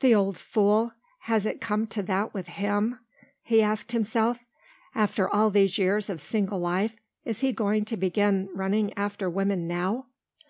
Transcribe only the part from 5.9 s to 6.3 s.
of